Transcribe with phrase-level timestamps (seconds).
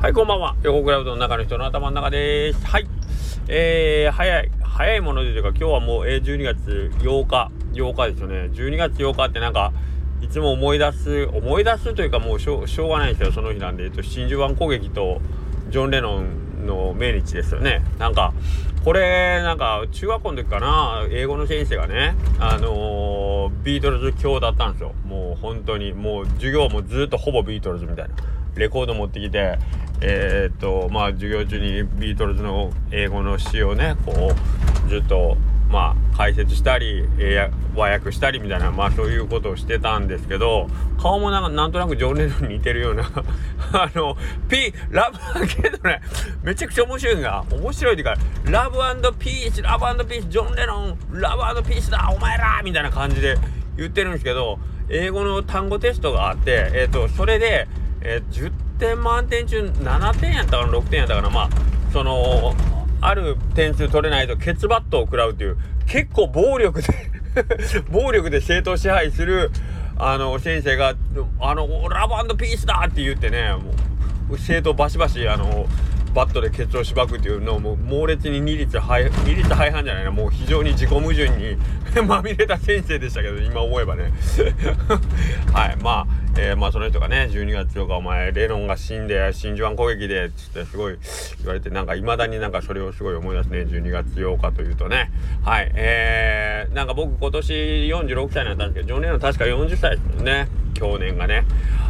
[0.00, 0.56] はい、こんばんは。
[0.62, 2.66] 横クラウドの中の人の頭の中です。
[2.66, 2.88] はい。
[3.48, 8.48] えー、早い、早いものでというか、今日はもう、えー、12月8日、8日ですよね。
[8.50, 9.74] 12月8日ってなんか、
[10.22, 13.84] いつも思い出す、思い出すというかもうしょしょうがないですよ、その日なんで。
[13.84, 15.20] えっと、真珠湾攻撃と、
[15.68, 17.82] ジョン・レノンの命日ですよね。
[17.98, 18.32] なんか、
[18.82, 24.94] これ、なんか、中学校の時かな、英語の先生がね、あのー、ビートルズ教だったんですよ。
[25.04, 28.14] もう本当に、もう授業もずっとほぼビートルズみたいな。
[28.56, 29.58] レコード持ってきて、
[30.00, 34.32] えー、っとまあ授業中にビートルズの英語の詩をねこ
[34.86, 35.36] うずっと
[35.70, 43.04] まあ解説したり、えー、和訳したりみたいなまあそういうことをしてたんですけど顔もなんかなんとなくジョン・レノンに似てるような
[43.72, 44.16] あの
[44.48, 46.00] P ラブけどね
[46.42, 48.14] めちゃくちゃ面白いんが面白いっていうか
[48.50, 48.78] ラブ
[49.18, 53.36] ピースラブピースジョン・レノンラブピースだお前らみたいな感じで
[53.76, 54.58] 言ってるんですけど
[54.88, 57.68] 英語の単語テストがあってえっ、とそれで
[58.02, 61.50] えー、10点満点中7点やったかな6点やったかなまあ
[61.92, 62.54] その
[63.00, 66.88] ある点数取れないとケツバットを食らうという結構暴力で
[67.90, 69.50] 暴力で正当支配する
[69.98, 70.94] あの先生が
[71.40, 73.72] 「あのラブピースだ!」って言ってねも
[74.30, 75.66] う正当バシバシあの
[76.14, 81.56] バットでケツをしばくっていうのをもう猛烈に2率廃2率廃反じゃないなもう非常に自己矛盾に
[82.06, 84.12] まみれた先生でしたけど今思えばね
[85.52, 90.98] はいまあえー、まあその人がね12月8日お前レノンが死んで真珠湾攻撃でつってすごい
[91.38, 95.10] 言われてなんかいまだになんかそれをすごい思い出すね12月8日というとね。
[95.44, 100.48] はいえー、なんか僕今年46歳になったんですけどジョン・レノン確か40歳ですもんね。
[100.74, 101.44] 去年がね。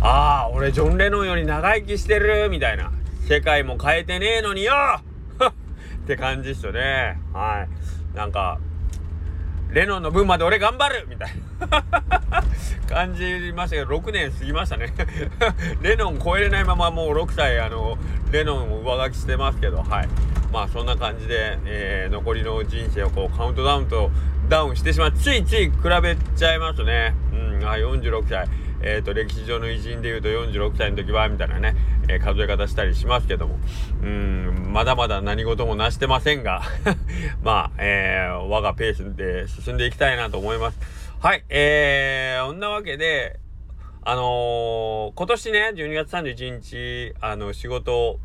[0.00, 2.90] ああ俺ジョン・レノンより長生きしてるみたいな。
[3.26, 4.72] 世界も変えてねえのによ。
[5.40, 7.18] って感じっすよね。
[7.32, 7.66] は
[8.14, 8.16] い。
[8.16, 8.58] なんか
[9.70, 11.84] レノンの分まで俺頑張るみたいな
[12.88, 14.94] 感じましたけど、6年過ぎましたね
[15.82, 17.98] レノン超えれないままもう6歳、あの、
[18.30, 20.08] レノンを上書きしてますけど、はい。
[20.52, 24.12] まあそんな感じで、えー、残りの人生をこうカウントダウンと
[24.48, 25.12] ダウンしてしまう。
[25.12, 27.14] ついつい比べちゃいますね。
[27.32, 28.48] うん、あ、46歳。
[28.86, 31.74] え、ー、と、歴史上の偉人で言うと46歳の時は、みたいなね、
[32.06, 33.58] えー、数え方したりしますけども、
[34.02, 36.62] うん、まだまだ何事も成してませんが
[37.42, 40.78] まあ、えー、我がペースで進んでいきたいなと思います。
[41.18, 43.40] はい、えー、そんなわけで、
[44.02, 48.20] あのー、今年ね、12月31日、あの、仕事、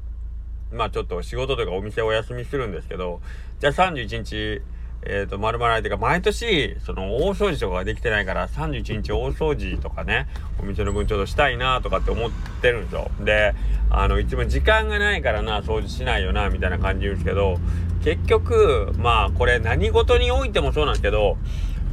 [0.73, 3.21] まあちょっと仕事とかお店お休みするんですけど、
[3.59, 4.61] じゃあ31日、
[5.01, 10.27] えっ、ー、と、丸々相手が毎年、その大掃除とかができてないから、31日大掃除とかね、
[10.61, 13.09] お店の分ちょっとしたいなとかって思ってるんですよ。
[13.21, 13.55] で、
[13.89, 17.57] あの、いつも時間がないからな、掃除しないよな、みたいな感じ言うんですけど、
[18.03, 21.37] 結局、まあ、これ何事においてもそうなんですけど、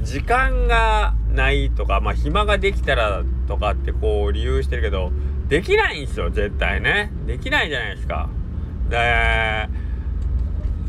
[0.03, 5.12] 時間がないとか、まあ、暇ができたらとかってこう理由してるけど、
[5.49, 7.12] できないんですよ、絶対ね。
[7.27, 8.28] できないじゃないですか。
[8.89, 9.69] で、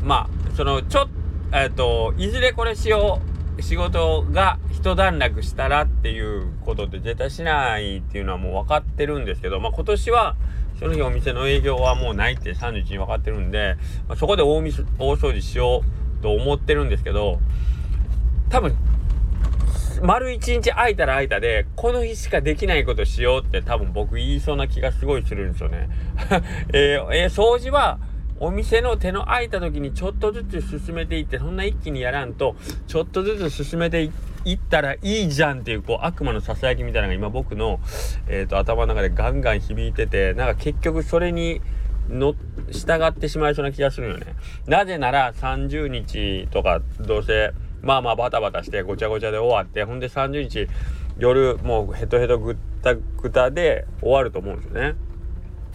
[0.03, 1.07] まあ、その、ちょっ
[1.53, 3.21] えっ、と、いずれこれしよ
[3.57, 10.35] う、仕事が一段落したらっていうことって絶対しないっていうのはもう分かってるんですけど、まあ今年は、
[10.79, 13.77] その日お店の営業はもうないって31に分かってるんで、
[14.07, 15.81] まあ、そこで大大掃除しよ
[16.19, 17.39] うと思ってるんですけど、
[18.49, 18.75] 多分、
[20.01, 25.89] 丸一日空いたら空いたで、この日しかできないことしようって多分僕言いそうな気がすごいするんですよね。
[26.73, 27.99] えー、えー、掃除は、
[28.39, 32.55] お店の手の空いた時にちょっとずつ進めていってそんな一気にやらんと
[32.87, 34.09] ちょっとずつ進めて
[34.45, 37.79] いったらいいじゃんっていうこう悪魔のささやきみたいなのが今僕の、
[38.27, 41.61] えーと、頭の中でガンガン響いててなんか結局それに
[42.09, 42.35] の
[42.71, 44.35] 従ってしまいそうな気がするよね。
[44.65, 50.67] なぜなら30日とかどうせまあまあバタバタしてごちゃごちゃで終わってほんで30日
[51.17, 54.95] 夜もうヘトヘトぐったぐたで終わると思うんですよね。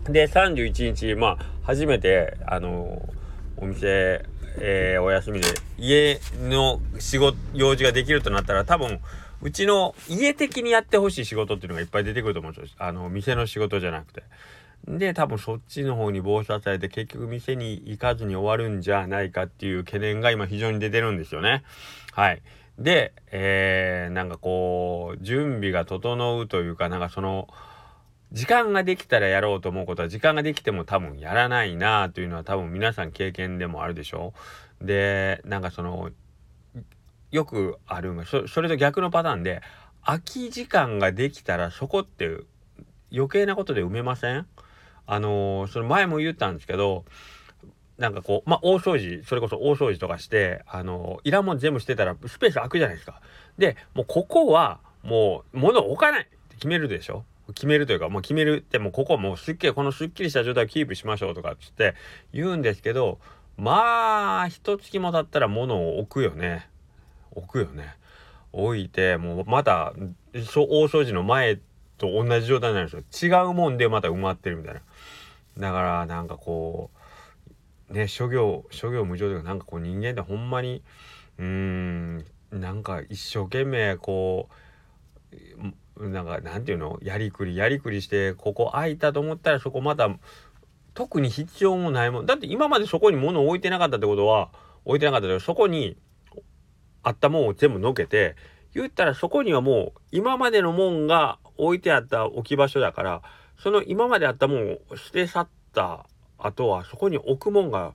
[0.08, 3.08] で、31日、まあ、初めて、あの
[3.56, 4.24] お店、
[4.58, 5.48] えー、お休みで、
[5.78, 9.00] 家の仕事、用事ができるとなったら、多分、
[9.42, 12.76] うちの家的にやってほしい仕事っていうのがいっぱい出てくると思うんですよ。
[12.78, 14.22] あの、店の仕事じゃなくて。
[14.86, 21.62] で、多分そっちの方に暴殺されて、結局店に行かずに終わるんじゃないかっていう懸念が今非常に出てるんですよね。
[22.12, 22.42] はい。
[22.78, 27.48] で、えー、なんかこう、準備が整うというか、なんかその、
[28.32, 34.32] 時間ができたらやろうと思うことは時間ができても多分やらないなというのは多分皆さん経験でもあるでしょ
[34.80, 34.86] う。
[34.86, 36.10] で、なんかその、
[37.30, 39.60] よくあるそそれと逆のパターンで、
[40.04, 42.38] 空き時間ができたらそこって
[43.12, 44.46] 余計なことで埋めません？
[45.06, 47.04] あのー、その前も言ったんですけど、
[47.98, 53.20] なんかこう、まあ、大掃除、それこそ大掃除とかして、あのー、いらんもん全部してたらスペース空くじゃないですか。
[53.58, 61.94] で、もうここは、もう物置かないって決めるでしょ決めるというか、まあ、決めるってもうここはもうすっきりこのすっきりした状態をキープしましょうとかっつって
[62.32, 63.18] 言うんですけど
[63.56, 66.68] まあ一月も経ったら物を置くよね。
[67.32, 67.96] 置くよね。
[68.52, 69.94] 置いてもうまた
[70.34, 71.58] 大掃除の前
[71.96, 74.80] と同じ状態になるんですよ違うもんでまた埋まってるみたいな。
[75.58, 76.90] だからなんかこ
[77.90, 80.82] うね諸行諸行無常というかなんかこう人間ってほんまに
[81.38, 90.08] うーんなんか一生懸命こうなんかなんていうのやりくりやりくりしてここ空いたと思ったらそこまた
[90.94, 94.50] 特に必要もないもんだって今までそこに物を置いてなかったってことは
[94.84, 95.96] 置いてなかったけどそこに
[97.02, 98.36] あったもんを全部のけて
[98.74, 103.22] 言ったらそこにはもう今までのもんが置いてあった置き場所だから
[103.62, 106.06] その今まであったもんを捨て去った
[106.38, 107.94] 後はそこに置くもんが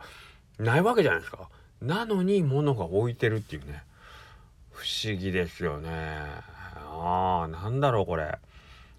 [0.59, 1.49] ないわけじゃないですか。
[1.81, 3.83] なのに物が置いてるっていうね
[4.71, 5.89] 不思議ですよね。
[7.47, 8.37] なんだろうこれ。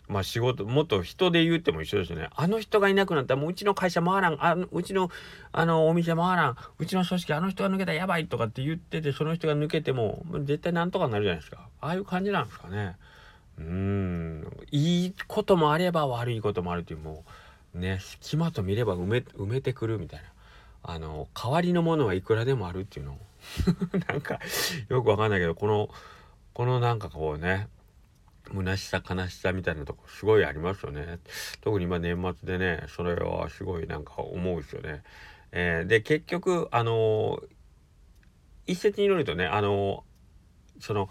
[0.08, 2.28] まあ仕事もっと人で言っても一緒ですよね。
[2.34, 5.10] あの人がいなくなったらもううちの会社回らんあのうちの
[5.52, 11.68] あのお店回らんうちの組織あの人が抜けたらやばいとかって言っててその人が抜けても絶対なんとかなるじゃないですか。
[11.80, 12.96] ああいう感じなんですかね。
[13.58, 17.24] うーんいいこともあれば悪いこともあるというも
[17.74, 20.26] うね隙間と見れば埋め埋めてくるみたいな。
[20.82, 23.18] あの代わりのものはいくらでもあるっていうの
[24.08, 24.38] なんか
[24.88, 25.90] よくわかんないけどこの
[26.54, 27.68] このなんかこうね
[28.52, 31.18] 虚しさ悲しさみたいなとこすごいありますよね。
[31.60, 35.02] 特に今年末でねそれはすごいなんか思うですよね、
[35.52, 37.40] えー、で結局あの
[38.66, 40.04] 一説によるとねあの
[40.80, 41.08] その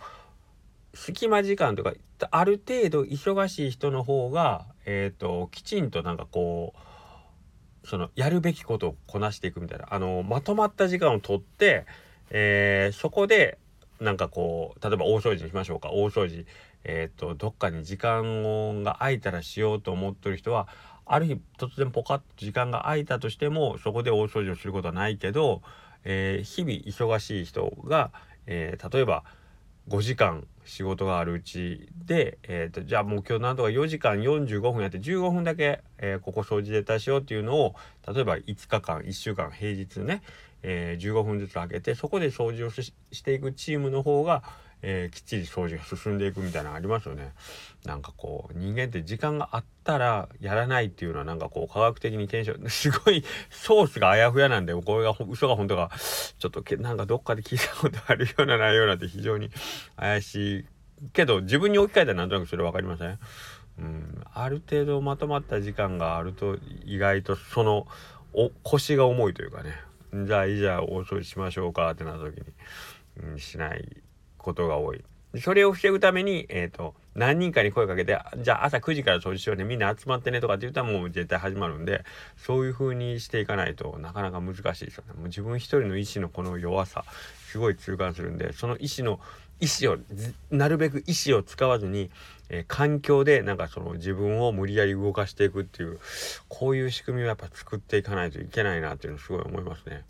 [0.94, 1.94] 隙間時間とか
[2.32, 6.88] ある程度忙しい人の方がえっ、ときちんとなんかこう
[7.88, 9.88] そのやるべきことをこなしていくみたいな。
[9.90, 11.86] あのまとまった時間をとって、
[12.32, 13.58] え、そこで
[14.02, 15.92] なんかこう例えば大掃除にしましょうか。
[15.92, 16.46] 大掃除
[16.88, 20.68] えっ、ー、とどっかに時間が空いたらしようと思ってる人は
[21.06, 25.62] ある日突然ポカッと時間が空いたとしてもそこで大掃除をすることはないけど、
[26.04, 28.12] えー、日々忙しい人が、
[28.46, 29.24] えー、例えば
[29.90, 37.76] 5時間仕事があるうちで、えーと、じゃあもう今日なんとか4時間45分やって15分だけ、えー、ここ掃除で出しようっていうのを
[38.06, 40.22] 例えば5日間1週間平日ね、
[40.62, 42.94] えー、15分ずつ空けてそこで掃除をし
[43.24, 44.44] ていくチームの方が、
[44.82, 47.34] えー、きっちり掃除が進んでいくみたいなのありますよね。
[47.86, 55.92] なんかこう人間って時間があったらやらないっていうのはなんかこう科学的に検証 すごいソースがあやふやなんでこれが嘘が本当か
[56.38, 59.50] ちょっとけなんかどっかで聞いたことあるような内容なんて非常に
[59.96, 60.66] 怪しい
[61.14, 63.20] けど自分に置き換えたらなんとなくそれ分かりません、
[63.80, 67.88] うん、ある程度まとまった時間があると意外とその
[68.34, 69.72] お腰が重いというかね。
[70.14, 72.44] じゃあいいじゃあ大掃除しましょうかってなった時に、
[73.32, 74.04] うん、しない。
[74.48, 75.04] ことが多い。
[75.42, 82.06] それを防ぐために、えっ、ー、と、何人かに声かけて、じゃあ朝9時から掃除しようね、みんな集まってねとかって言ったらもう絶対始まるんで、
[82.38, 85.14] そういう風にしていかないとなかなか難しいですよね。
[85.16, 87.04] もう自分一人の意志のこの弱さ、
[87.52, 89.20] すごい痛感するんで、その意志の、
[89.60, 89.98] 意志を、
[90.50, 92.10] なるべく意志を使わずに、
[92.50, 96.00] えー、環境でなんかその自分を無理やり動かしていくっていう、
[96.48, 100.06] こういう仕組みをやっぱ作っていかないといけないなっていうのすごい思いますね。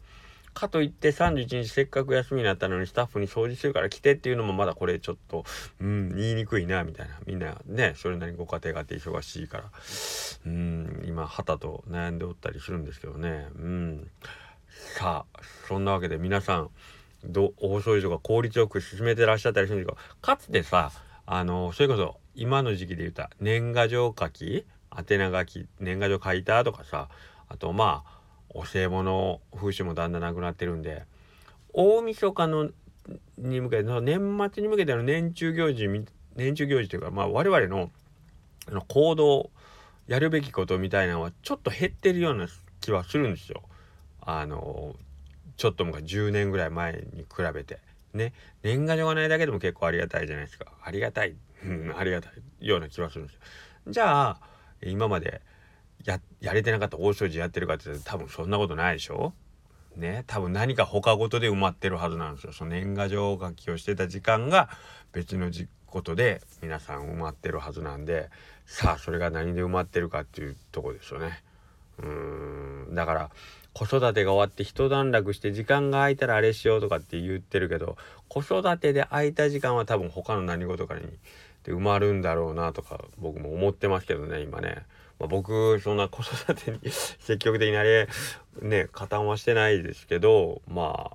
[0.57, 5.45] かといって31日せっかく休みになったのにスタッフに掃除するから来てっていうのもまだこれちょっと、
[5.79, 7.19] うん、言いにくいなみたいな。
[7.25, 9.63] みんなね、それなりにご家庭があって忙しいから、
[10.45, 13.47] うん、今、旗と悩んでおったりするんですけどね。
[13.55, 14.11] うん。
[14.97, 16.69] さあ、そんなわけで皆さん、
[17.23, 20.91] ど大掃除とか効率よく進めてらっしゃったりするんですけど、かつてさ、
[21.25, 24.65] あの、それこそ今の時期で言った年賀状書き
[24.95, 27.09] 宛名書き、年賀状書いたとかさ、
[27.49, 28.16] あとまあ、
[28.49, 31.03] お歳暮の風習もだんだんなくなってるんで
[31.73, 32.69] 大晦日の
[33.37, 34.19] に向けての年
[34.53, 35.87] 末に向けての年中行事
[36.35, 37.89] 年中行事というかまあ我々の
[38.87, 39.49] 行動
[40.07, 42.47] やるべきことみたいなのはちょっと減ってるような
[42.81, 43.61] 気はするんですよ。
[44.21, 44.95] あの
[45.55, 47.79] ちょっともか10年ぐらい前に比べて
[48.13, 51.35] ね年賀状がないだけでも結構ありがたいじゃないですかありがたい、
[51.97, 53.41] ありがたいような気はするんですよ。
[53.89, 54.39] じゃあ
[54.83, 55.41] 今まで
[56.39, 59.33] やれてなかった大掃除やってるかって多分そんなことないでしょ？
[59.95, 60.23] ね？
[60.27, 62.53] 多分何か他事で埋まってるはずなんですよ。
[62.53, 64.69] その年賀状書きをしてた時間が
[65.11, 65.49] 別の
[65.87, 68.29] ことで皆さん埋まってるはずなんで
[68.65, 71.43] さあそれが何で埋まってるかっていうとこですよね。
[71.99, 72.93] うーん。
[72.93, 73.31] だから
[73.73, 81.01] 子育てが終わって一段落して時間が空いたらあれしようとかって言ってるけど子育てで空いた時間は多分他の何事かに
[81.63, 84.83] で埋まるんだろうなとか僕も思ってますけどね今ね。
[85.19, 88.07] まあ、僕そんな子育てに 積極的になれ
[88.61, 91.11] ね加担はしてないですけどま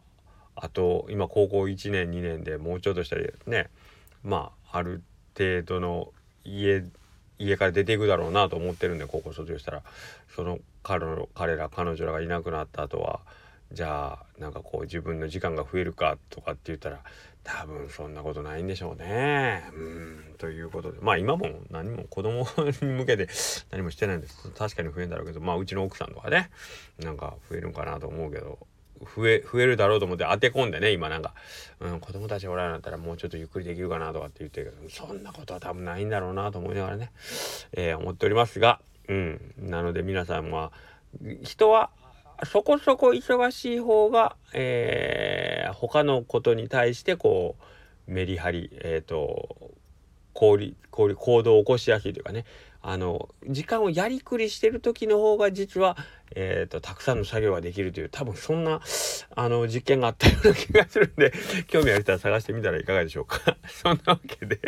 [0.56, 3.70] ああと今高校1年2年でもうちょっとしたりね
[4.22, 5.02] まあある
[5.36, 6.12] 程度の
[6.44, 6.84] 家
[7.38, 9.82] 家から出ていくだろうなと思ってるんで高校卒業したら。
[10.34, 13.20] その彼彼ら彼女らがいなくなった後は
[13.72, 17.00] じゃあなんかこう自分の時間が増えるかとかって言ったら
[17.44, 19.64] 多分そんなことないんでしょうね。
[19.74, 20.98] うんということで。
[21.00, 22.46] まあ今も何も子供
[22.82, 23.28] に向けて
[23.70, 24.42] 何もしてないんです。
[24.42, 26.50] けど確かに増えるんだろうけどまあうちの奥さんとかね
[26.98, 28.58] なんか増えるんかなと思うけど
[29.16, 31.34] 増え増えるだろうと思って当て込んでね今なんか、
[31.80, 37.10] うん、子供たちおらんなったらもうちょっとゆっくりできるかなとかって言ってるけどそんなことは多分ないんだろうなと思いながらね、
[37.72, 40.72] えー、思っておりますが、うん、なので皆さんは
[41.42, 41.90] 人は
[42.44, 47.56] そこそこ忙しい方が、えー、他のことに対してこ
[48.08, 49.70] うメリハリえっ、ー、と
[50.34, 50.56] 行
[51.42, 52.44] 動を起こしやすいというかね。
[52.82, 55.96] あの時間をやりくりしてる時の方が実は、
[56.34, 58.80] えーと、たくさんの作業ができるという多分そんな
[59.36, 61.32] あの実験があったような気がするんで
[61.68, 64.58] 興味ある人は探してみたらいかがでしょうか そんなわけで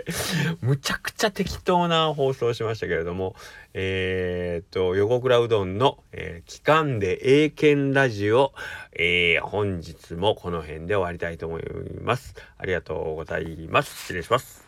[0.61, 3.35] むちゃくちゃ適当な放送しましたけれども
[3.73, 8.53] えっ、ー、と横倉うどんの、えー、期間で英検ラジオ、
[8.93, 11.65] えー、本日もこの辺で終わりたいと思い
[12.01, 12.35] ます。
[12.59, 14.03] ありがとうございます。
[14.03, 14.64] 失礼します。